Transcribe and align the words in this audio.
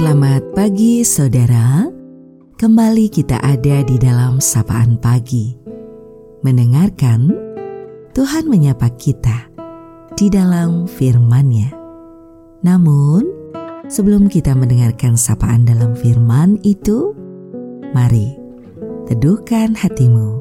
Selamat 0.00 0.56
pagi 0.56 1.04
saudara 1.04 1.84
Kembali 2.56 3.12
kita 3.12 3.36
ada 3.36 3.84
di 3.84 4.00
dalam 4.00 4.40
sapaan 4.40 4.96
pagi 4.96 5.52
Mendengarkan 6.40 7.28
Tuhan 8.16 8.48
menyapa 8.48 8.96
kita 8.96 9.52
di 10.16 10.32
dalam 10.32 10.88
firman-Nya. 10.88 11.76
Namun, 12.64 13.28
sebelum 13.92 14.32
kita 14.32 14.56
mendengarkan 14.56 15.20
sapaan 15.20 15.68
dalam 15.68 15.92
firman 15.92 16.56
itu, 16.64 17.12
mari 17.92 18.40
teduhkan 19.04 19.76
hatimu 19.76 20.40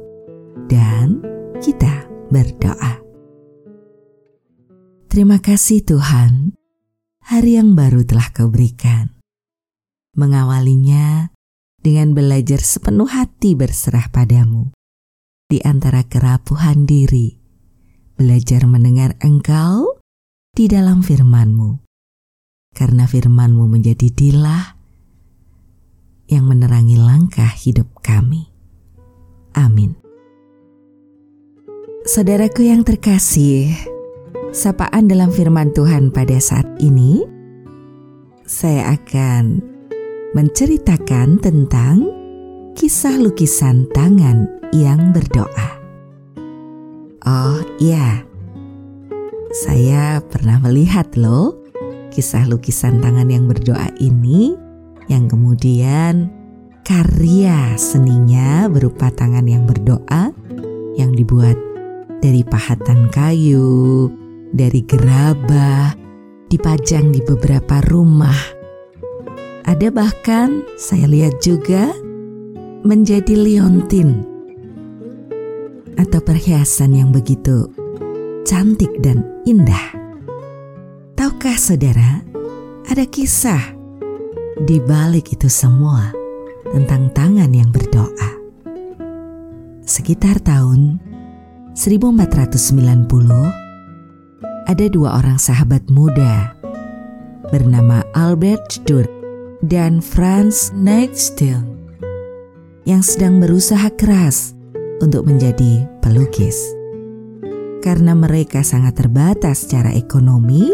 dan 0.71 1.19
kita 1.59 2.07
berdoa. 2.31 3.03
Terima 5.11 5.43
kasih 5.43 5.83
Tuhan, 5.83 6.55
hari 7.27 7.59
yang 7.59 7.75
baru 7.75 8.07
telah 8.07 8.31
kau 8.31 8.47
berikan. 8.47 9.18
Mengawalinya 10.17 11.29
dengan 11.79 12.11
belajar 12.17 12.59
sepenuh 12.59 13.07
hati 13.07 13.55
berserah 13.55 14.09
padamu. 14.09 14.73
Di 15.49 15.61
antara 15.65 16.05
kerapuhan 16.05 16.85
diri, 16.85 17.33
belajar 18.13 18.69
mendengar 18.69 19.17
engkau 19.21 19.97
di 20.53 20.69
dalam 20.69 21.01
firmanmu. 21.01 21.81
Karena 22.75 23.09
firmanmu 23.09 23.65
menjadi 23.65 24.13
dilah 24.13 24.77
yang 26.29 26.45
menerangi 26.45 26.97
langkah 27.01 27.49
hidup 27.49 27.89
kami. 28.05 28.53
Amin. 29.57 29.97
Saudaraku 32.05 32.69
yang 32.69 32.85
terkasih, 32.85 33.73
sapaan 34.53 35.09
dalam 35.09 35.33
firman 35.33 35.73
Tuhan 35.73 36.13
pada 36.13 36.37
saat 36.37 36.69
ini, 36.77 37.25
saya 38.45 38.93
akan 38.97 39.61
menceritakan 40.37 41.41
tentang 41.41 42.05
kisah 42.77 43.17
lukisan 43.17 43.89
tangan 43.89 44.45
yang 44.69 45.09
berdoa. 45.09 45.69
Oh 47.25 47.59
iya, 47.81 48.21
saya 49.65 50.21
pernah 50.21 50.61
melihat 50.61 51.17
loh 51.17 51.57
kisah 52.13 52.45
lukisan 52.45 53.01
tangan 53.01 53.25
yang 53.29 53.49
berdoa 53.49 53.89
ini 53.97 54.53
yang 55.09 55.25
kemudian 55.25 56.29
karya 56.85 57.73
seninya 57.77 58.69
berupa 58.69 59.09
tangan 59.09 59.49
yang 59.49 59.65
berdoa 59.65 60.29
yang 60.93 61.13
dibuat 61.17 61.57
dari 62.21 62.45
pahatan 62.45 63.09
kayu, 63.09 64.13
dari 64.53 64.85
gerabah, 64.85 65.97
dipajang 66.53 67.09
di 67.09 67.21
beberapa 67.25 67.81
rumah. 67.89 68.58
Ada 69.79 69.95
bahkan 69.95 70.67
saya 70.75 71.07
lihat 71.07 71.39
juga 71.39 71.95
menjadi 72.83 73.31
liontin 73.31 74.27
atau 75.95 76.19
perhiasan 76.19 76.99
yang 76.99 77.15
begitu 77.15 77.71
cantik 78.43 78.91
dan 78.99 79.23
indah. 79.47 79.95
Tahukah 81.15 81.55
saudara, 81.55 82.19
ada 82.91 83.07
kisah 83.07 83.71
di 84.59 84.83
balik 84.83 85.31
itu 85.31 85.47
semua 85.47 86.11
tentang 86.75 87.07
tangan 87.15 87.47
yang 87.47 87.71
berdoa. 87.71 88.35
Sekitar 89.87 90.43
tahun 90.43 90.99
1490, 91.79 92.67
ada 94.67 94.85
dua 94.91 95.23
orang 95.23 95.39
sahabat 95.39 95.87
muda 95.87 96.51
bernama 97.47 98.03
Albert 98.11 98.83
Durk 98.83 99.18
dan 99.59 99.99
Franz 99.99 100.71
Nightstill 100.71 101.59
yang 102.87 103.03
sedang 103.03 103.43
berusaha 103.43 103.91
keras 103.99 104.55
untuk 105.03 105.27
menjadi 105.27 105.87
pelukis. 105.99 106.55
Karena 107.79 108.11
mereka 108.11 108.63
sangat 108.63 108.99
terbatas 108.99 109.63
secara 109.67 109.95
ekonomi, 109.95 110.67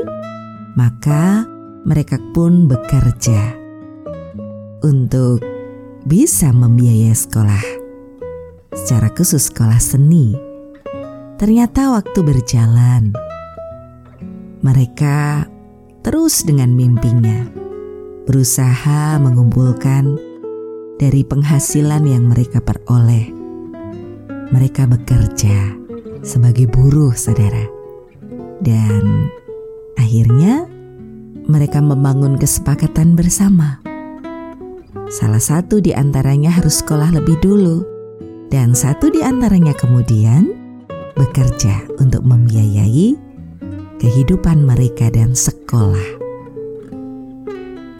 maka 0.73 1.45
mereka 1.85 2.17
pun 2.33 2.65
bekerja 2.65 3.53
untuk 4.81 5.41
bisa 6.05 6.49
membiayai 6.49 7.13
sekolah. 7.13 7.65
Secara 8.73 9.09
khusus 9.13 9.49
sekolah 9.49 9.81
seni. 9.81 10.33
Ternyata 11.35 11.93
waktu 11.93 12.19
berjalan, 12.25 13.11
mereka 14.63 15.45
terus 16.01 16.47
dengan 16.47 16.71
mimpinya, 16.73 17.64
berusaha 18.25 19.21
mengumpulkan 19.21 20.17
dari 20.97 21.21
penghasilan 21.21 22.09
yang 22.09 22.25
mereka 22.25 22.57
peroleh. 22.57 23.29
Mereka 24.49 24.89
bekerja 24.89 25.77
sebagai 26.25 26.65
buruh, 26.65 27.13
saudara, 27.13 27.69
dan 28.65 29.29
akhirnya 30.01 30.65
mereka 31.45 31.77
membangun 31.85 32.41
kesepakatan 32.41 33.13
bersama. 33.13 33.77
Salah 35.05 35.41
satu 35.41 35.77
di 35.77 35.93
antaranya 35.93 36.49
harus 36.49 36.81
sekolah 36.81 37.13
lebih 37.13 37.37
dulu, 37.45 37.85
dan 38.49 38.73
satu 38.73 39.13
di 39.13 39.21
antaranya 39.21 39.77
kemudian 39.77 40.49
bekerja 41.13 41.85
untuk 42.01 42.25
membiayai 42.25 43.13
kehidupan 44.01 44.65
mereka 44.65 45.13
dan 45.13 45.37
sekolah. 45.37 46.24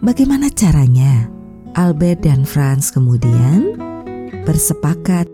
Bagaimana 0.05 0.53
caranya? 0.53 1.25
Albert 1.73 2.29
dan 2.29 2.45
Franz 2.45 2.93
kemudian 2.93 3.73
bersepakat 4.45 5.25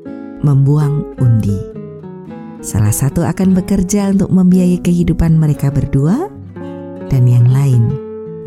membuang 0.48 1.12
undi. 1.20 1.60
Salah 2.64 2.96
satu 2.96 3.28
akan 3.28 3.52
bekerja 3.52 4.16
untuk 4.16 4.32
membiayai 4.32 4.80
kehidupan 4.80 5.36
mereka 5.36 5.76
berdua, 5.76 6.32
dan 7.12 7.28
yang 7.28 7.52
lain 7.52 7.92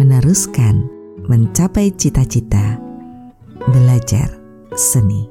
meneruskan 0.01 0.89
mencapai 1.29 1.93
cita-cita 1.93 2.81
belajar 3.69 4.33
seni. 4.81 5.29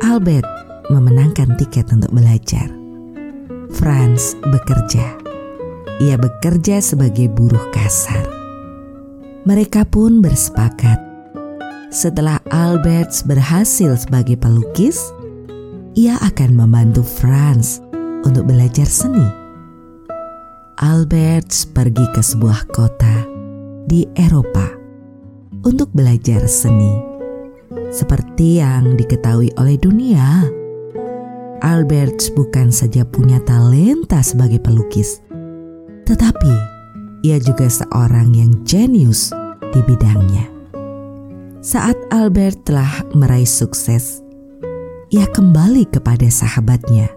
Albert 0.00 0.48
memenangkan 0.88 1.52
tiket 1.60 1.92
untuk 1.92 2.16
belajar. 2.16 2.72
Franz 3.76 4.40
bekerja 4.40 5.20
ia 6.00 6.16
bekerja 6.16 6.80
sebagai 6.80 7.28
buruh 7.28 7.72
kasar. 7.72 8.35
Mereka 9.46 9.86
pun 9.86 10.18
bersepakat. 10.18 10.98
Setelah 11.94 12.42
Albert 12.50 13.22
berhasil 13.30 13.94
sebagai 13.94 14.34
pelukis, 14.34 14.98
ia 15.94 16.18
akan 16.18 16.58
membantu 16.58 17.06
Franz 17.06 17.78
untuk 18.26 18.50
belajar 18.50 18.90
seni. 18.90 19.22
Albert 20.82 21.70
pergi 21.70 22.10
ke 22.10 22.26
sebuah 22.26 22.66
kota 22.74 23.22
di 23.86 24.02
Eropa 24.18 24.66
untuk 25.62 25.94
belajar 25.94 26.42
seni. 26.50 26.98
Seperti 27.94 28.58
yang 28.58 28.98
diketahui 28.98 29.54
oleh 29.62 29.78
dunia, 29.78 30.42
Albert 31.62 32.34
bukan 32.34 32.74
saja 32.74 33.06
punya 33.06 33.38
talenta 33.46 34.26
sebagai 34.26 34.58
pelukis, 34.58 35.22
tetapi 36.02 36.75
ia 37.26 37.42
juga 37.42 37.66
seorang 37.66 38.38
yang 38.38 38.54
jenius 38.62 39.34
di 39.74 39.82
bidangnya. 39.82 40.46
Saat 41.58 41.98
Albert 42.14 42.70
telah 42.70 43.02
meraih 43.18 43.48
sukses, 43.48 44.22
ia 45.10 45.26
kembali 45.34 45.90
kepada 45.90 46.30
sahabatnya, 46.30 47.10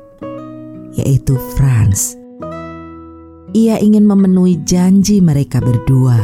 yaitu 0.98 1.38
Franz. 1.54 2.18
Ia 3.54 3.78
ingin 3.78 4.10
memenuhi 4.10 4.58
janji 4.66 5.22
mereka 5.22 5.62
berdua. 5.62 6.18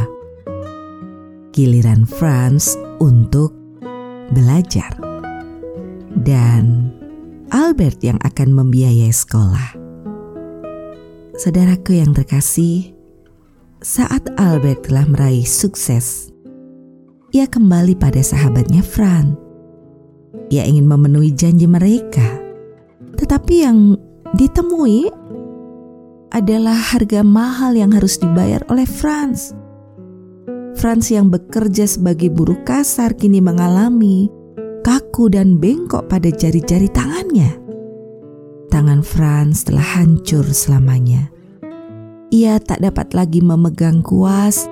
Giliran 1.54 2.02
Franz 2.02 2.74
untuk 2.98 3.54
belajar, 4.34 4.98
dan 6.26 6.90
Albert 7.54 8.02
yang 8.02 8.18
akan 8.26 8.50
membiayai 8.50 9.14
sekolah. 9.14 9.78
Saudaraku 11.38 12.02
yang 12.02 12.10
terkasih, 12.10 12.95
saat 13.82 14.24
Albert 14.40 14.88
telah 14.88 15.04
meraih 15.04 15.44
sukses, 15.44 16.32
ia 17.32 17.44
kembali 17.44 17.96
pada 17.96 18.20
sahabatnya 18.24 18.80
Fran. 18.80 19.36
Ia 20.48 20.64
ingin 20.64 20.86
memenuhi 20.86 21.34
janji 21.34 21.66
mereka, 21.68 22.24
tetapi 23.18 23.54
yang 23.66 23.98
ditemui 24.36 25.10
adalah 26.32 26.76
harga 26.76 27.20
mahal 27.24 27.74
yang 27.74 27.92
harus 27.92 28.16
dibayar 28.20 28.62
oleh 28.70 28.86
Franz. 28.86 29.52
Franz 30.76 31.08
yang 31.08 31.32
bekerja 31.32 31.88
sebagai 31.88 32.28
buruh 32.28 32.60
kasar 32.62 33.16
kini 33.16 33.40
mengalami 33.40 34.28
kaku 34.84 35.32
dan 35.32 35.56
bengkok 35.56 36.06
pada 36.06 36.28
jari-jari 36.28 36.92
tangannya 36.92 37.66
tangan 38.76 39.00
Franz 39.00 39.64
telah 39.64 39.96
hancur 39.96 40.44
selamanya. 40.52 41.32
Ia 42.36 42.60
tak 42.60 42.84
dapat 42.84 43.16
lagi 43.16 43.40
memegang 43.40 44.04
kuas 44.04 44.68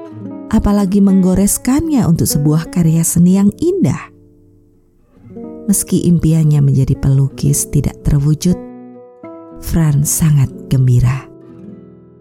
apalagi 0.53 1.01
menggoreskannya 1.01 2.05
untuk 2.05 2.29
sebuah 2.29 2.69
karya 2.69 3.01
seni 3.01 3.41
yang 3.41 3.49
indah. 3.57 4.13
Meski 5.65 6.05
impiannya 6.05 6.61
menjadi 6.61 6.93
pelukis 7.01 7.65
tidak 7.73 7.97
terwujud, 8.05 8.53
Fran 9.65 10.05
sangat 10.05 10.53
gembira 10.69 11.25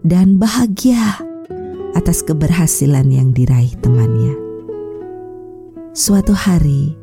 dan 0.00 0.40
bahagia 0.40 1.20
atas 1.92 2.24
keberhasilan 2.24 3.12
yang 3.12 3.36
diraih 3.36 3.76
temannya. 3.84 4.32
Suatu 5.92 6.32
hari, 6.32 6.96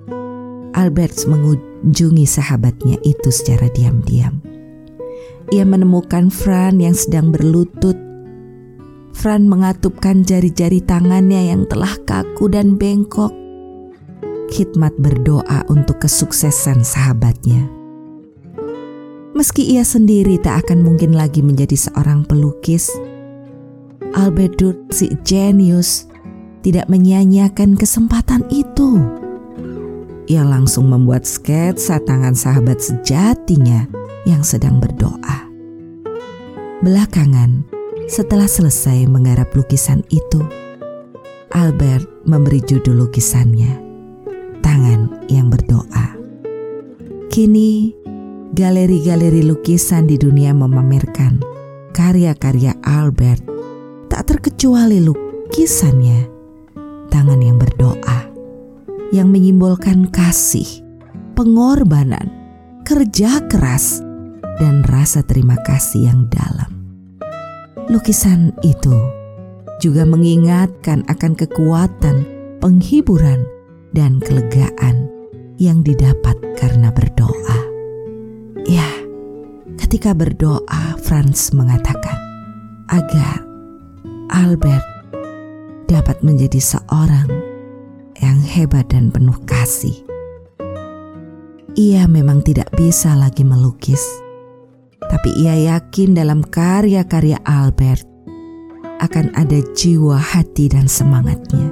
Albert 0.73 1.29
mengunjungi 1.29 2.25
sahabatnya 2.25 2.97
itu 3.05 3.29
secara 3.29 3.69
diam-diam. 3.69 4.41
Ia 5.53 5.61
menemukan 5.61 6.33
Fran 6.33 6.81
yang 6.81 6.97
sedang 6.97 7.29
berlutut. 7.29 8.00
Fran 9.11 9.45
mengatupkan 9.45 10.23
jari-jari 10.23 10.81
tangannya 10.81 11.51
yang 11.53 11.67
telah 11.67 11.93
kaku 12.07 12.47
dan 12.49 12.79
bengkok 12.79 13.41
khidmat 14.51 14.91
berdoa 14.99 15.63
untuk 15.71 16.03
kesuksesan 16.03 16.83
sahabatnya. 16.83 17.71
Meski 19.31 19.63
ia 19.63 19.87
sendiri 19.87 20.35
tak 20.37 20.67
akan 20.67 20.83
mungkin 20.83 21.15
lagi 21.15 21.39
menjadi 21.39 21.73
seorang 21.73 22.27
pelukis, 22.27 22.91
Albert 24.11 24.59
si 24.91 25.07
jenius 25.23 26.11
tidak 26.61 26.91
menyanyiakan 26.91 27.79
kesempatan 27.79 28.43
itu. 28.51 28.99
Ia 30.27 30.43
langsung 30.43 30.91
membuat 30.91 31.23
sketsa 31.23 32.03
tangan 32.03 32.35
sahabat 32.35 32.83
sejatinya 32.83 33.87
yang 34.27 34.43
sedang 34.43 34.77
berdoa. 34.83 35.47
Belakangan, 36.83 37.70
setelah 38.11 38.43
selesai 38.43 39.07
menggarap 39.07 39.55
lukisan 39.55 40.03
itu, 40.11 40.43
Albert 41.55 42.27
memberi 42.27 42.59
judul 42.59 43.07
lukisannya 43.07 43.79
tangan 44.59 45.23
yang 45.31 45.47
berdoa. 45.47 46.19
Kini, 47.31 47.95
galeri-galeri 48.51 49.47
lukisan 49.47 50.11
di 50.11 50.19
dunia 50.19 50.51
memamerkan 50.51 51.39
karya-karya 51.95 52.75
Albert, 52.83 53.47
tak 54.11 54.27
terkecuali 54.27 54.99
lukisannya, 54.99 56.27
tangan 57.07 57.39
yang 57.39 57.55
berdoa, 57.55 58.27
yang 59.15 59.31
menyimbolkan 59.31 60.11
kasih, 60.11 60.67
pengorbanan, 61.31 62.27
kerja 62.83 63.39
keras, 63.47 64.03
dan 64.59 64.83
rasa 64.83 65.23
terima 65.23 65.55
kasih 65.63 66.11
yang 66.11 66.27
dalam. 66.27 66.60
Lukisan 67.91 68.55
itu 68.63 68.95
juga 69.83 70.07
mengingatkan 70.07 71.03
akan 71.11 71.35
kekuatan, 71.35 72.23
penghiburan, 72.63 73.43
dan 73.91 74.23
kelegaan 74.23 75.11
yang 75.59 75.83
didapat 75.83 76.39
karena 76.55 76.87
berdoa. 76.87 77.59
Ya, 78.63 78.87
ketika 79.75 80.15
berdoa, 80.15 80.95
Franz 81.03 81.51
mengatakan 81.51 82.15
agar 82.87 83.43
Albert 84.31 84.87
dapat 85.91 86.23
menjadi 86.23 86.63
seorang 86.63 87.27
yang 88.23 88.39
hebat 88.39 88.87
dan 88.87 89.11
penuh 89.11 89.35
kasih. 89.43 89.99
Ia 91.75 92.07
memang 92.07 92.39
tidak 92.39 92.71
bisa 92.71 93.19
lagi 93.19 93.43
melukis, 93.43 93.99
tapi 95.21 95.37
ia 95.37 95.77
yakin 95.77 96.17
dalam 96.17 96.41
karya-karya 96.41 97.37
Albert 97.45 98.09
akan 99.05 99.29
ada 99.37 99.61
jiwa, 99.77 100.17
hati, 100.17 100.65
dan 100.65 100.89
semangatnya 100.89 101.69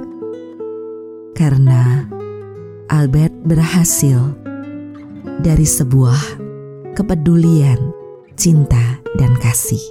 karena 1.34 2.06
Albert 2.94 3.34
berhasil 3.42 4.38
dari 5.42 5.66
sebuah 5.66 6.14
kepedulian, 6.94 7.90
cinta, 8.38 9.02
dan 9.18 9.34
kasih. 9.42 9.82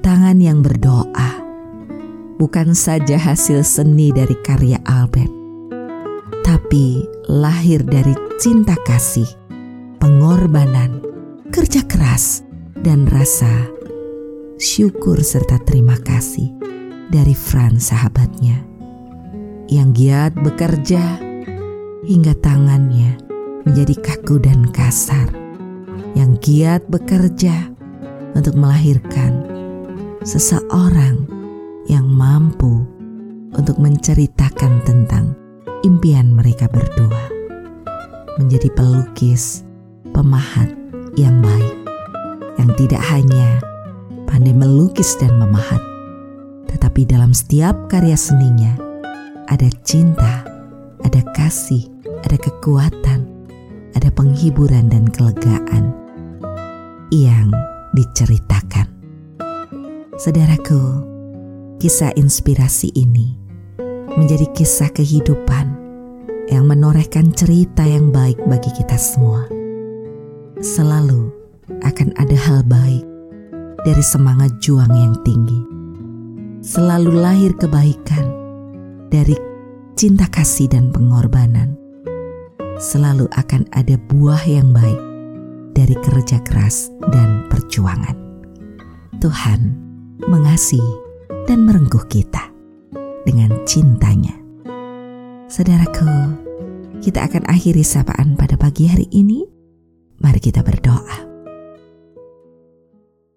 Tangan 0.00 0.40
yang 0.40 0.64
berdoa 0.64 1.44
bukan 2.40 2.72
saja 2.72 3.20
hasil 3.20 3.60
seni 3.60 4.08
dari 4.08 4.40
karya 4.40 4.80
Albert, 4.88 5.36
tapi 6.48 7.04
lahir 7.28 7.84
dari 7.84 8.16
cinta 8.40 8.72
kasih, 8.88 9.28
pengorbanan, 10.00 11.07
kerja 11.48 11.80
keras, 11.88 12.44
dan 12.84 13.08
rasa 13.08 13.72
syukur 14.60 15.24
serta 15.24 15.56
terima 15.64 15.96
kasih 15.96 16.52
dari 17.08 17.32
Franz 17.32 17.88
sahabatnya 17.88 18.60
yang 19.72 19.96
giat 19.96 20.36
bekerja 20.36 21.00
hingga 22.04 22.36
tangannya 22.40 23.16
menjadi 23.64 23.94
kaku 24.00 24.40
dan 24.40 24.68
kasar, 24.72 25.28
yang 26.12 26.36
giat 26.40 26.84
bekerja 26.88 27.72
untuk 28.36 28.56
melahirkan 28.56 29.44
seseorang 30.24 31.24
yang 31.88 32.04
mampu 32.04 32.84
untuk 33.56 33.80
menceritakan 33.80 34.84
tentang 34.84 35.32
impian 35.80 36.28
mereka 36.28 36.68
berdua, 36.68 37.24
menjadi 38.36 38.68
pelukis, 38.76 39.64
pemahat 40.12 40.87
yang 41.18 41.42
baik, 41.42 41.76
yang 42.62 42.70
tidak 42.78 43.02
hanya 43.10 43.58
pandai 44.30 44.54
melukis 44.54 45.18
dan 45.18 45.34
memahat, 45.34 45.82
tetapi 46.70 47.02
dalam 47.02 47.34
setiap 47.34 47.74
karya 47.90 48.14
seninya 48.14 48.78
ada 49.50 49.66
cinta, 49.82 50.46
ada 51.02 51.20
kasih, 51.34 51.90
ada 52.22 52.38
kekuatan, 52.38 53.26
ada 53.98 54.08
penghiburan 54.14 54.86
dan 54.86 55.10
kelegaan 55.10 55.90
yang 57.10 57.50
diceritakan. 57.98 58.86
Saudaraku, 60.22 61.02
kisah 61.82 62.14
inspirasi 62.14 62.94
ini 62.94 63.34
menjadi 64.14 64.46
kisah 64.54 64.94
kehidupan 64.94 65.66
yang 66.46 66.62
menorehkan 66.66 67.34
cerita 67.34 67.82
yang 67.82 68.14
baik 68.14 68.38
bagi 68.46 68.70
kita 68.70 68.94
semua. 68.94 69.57
Selalu 70.58 71.30
akan 71.86 72.18
ada 72.18 72.34
hal 72.34 72.66
baik 72.66 73.06
dari 73.86 74.02
semangat 74.02 74.50
juang 74.58 74.90
yang 74.90 75.14
tinggi. 75.22 75.62
Selalu 76.66 77.14
lahir 77.14 77.54
kebaikan 77.54 78.26
dari 79.06 79.38
cinta 79.94 80.26
kasih 80.26 80.66
dan 80.66 80.90
pengorbanan, 80.90 81.78
selalu 82.82 83.30
akan 83.38 83.70
ada 83.70 83.94
buah 84.10 84.42
yang 84.50 84.74
baik 84.74 84.98
dari 85.78 85.94
kerja 85.94 86.42
keras 86.42 86.90
dan 87.14 87.46
perjuangan. 87.46 88.18
Tuhan 89.22 89.78
mengasihi 90.26 90.94
dan 91.46 91.70
merengkuh 91.70 92.02
kita 92.10 92.50
dengan 93.22 93.62
cintanya. 93.62 94.34
Saudaraku, 95.46 96.34
kita 96.98 97.30
akan 97.30 97.46
akhiri 97.46 97.86
sapaan 97.86 98.34
pada 98.34 98.58
pagi 98.58 98.90
hari 98.90 99.06
ini. 99.14 99.57
Mari 100.18 100.40
kita 100.42 100.66
berdoa. 100.66 101.30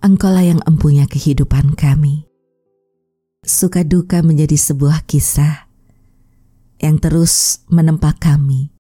Engkaulah 0.01 0.41
yang 0.41 0.61
empunya 0.65 1.05
kehidupan 1.05 1.77
kami 1.77 2.25
suka 3.45 3.85
duka 3.85 4.25
menjadi 4.25 4.57
sebuah 4.57 5.05
kisah 5.05 5.69
yang 6.81 6.97
terus 6.97 7.61
menempa 7.69 8.17
kami 8.17 8.73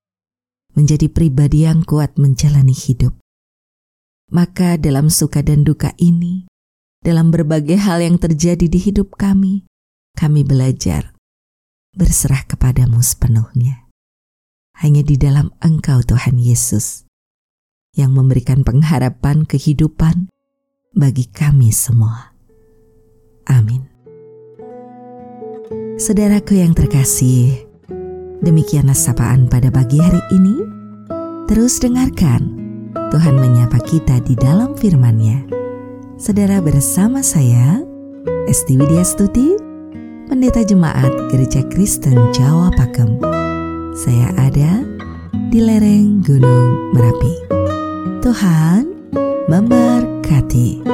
menjadi 0.73 1.13
pribadi 1.13 1.69
yang 1.69 1.85
kuat 1.85 2.17
menjalani 2.17 2.73
hidup. 2.73 3.13
Maka 4.31 4.79
dalam 4.79 5.11
suka 5.11 5.43
dan 5.43 5.67
duka 5.67 5.91
ini, 5.99 6.47
dalam 7.03 7.29
berbagai 7.29 7.75
hal 7.77 7.99
yang 7.99 8.15
terjadi 8.15 8.65
di 8.65 8.79
hidup 8.79 9.19
kami, 9.19 9.67
kami 10.15 10.41
belajar 10.41 11.11
berserah 11.93 12.47
kepadamu 12.47 13.03
sepenuhnya. 13.03 13.91
Hanya 14.79 15.03
di 15.03 15.19
dalam 15.19 15.51
Engkau 15.61 16.01
Tuhan 16.01 16.39
Yesus 16.39 17.05
yang 17.95 18.15
memberikan 18.15 18.63
pengharapan 18.63 19.43
kehidupan 19.43 20.31
bagi 20.95 21.27
kami 21.27 21.71
semua. 21.71 22.35
Amin. 23.47 23.87
Saudaraku 25.99 26.57
yang 26.57 26.73
terkasih, 26.73 27.67
demikianlah 28.41 28.97
sapaan 28.97 29.45
pada 29.47 29.69
pagi 29.69 30.01
hari 30.01 30.19
ini. 30.33 30.55
Terus 31.45 31.83
dengarkan, 31.83 32.41
Tuhan 33.11 33.35
menyapa 33.37 33.77
kita 33.83 34.23
di 34.23 34.33
dalam 34.39 34.73
firman-Nya. 34.73 35.45
Saudara 36.15 36.63
bersama 36.63 37.19
saya, 37.19 37.83
Esti 38.47 38.79
Widya 38.79 39.03
Stuti, 39.03 39.53
Pendeta 40.31 40.63
Jemaat 40.63 41.11
Gereja 41.27 41.59
Kristen 41.69 42.17
Jawa 42.31 42.71
Pakem. 42.79 43.19
Saya 43.93 44.31
ada 44.39 44.87
di 45.51 45.59
lereng 45.59 46.23
Gunung 46.23 46.95
Merapi. 46.95 47.60
Tuhan 48.21 48.85
memberkati. 49.49 50.85